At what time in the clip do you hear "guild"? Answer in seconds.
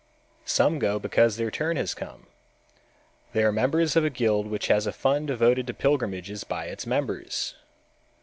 4.09-4.47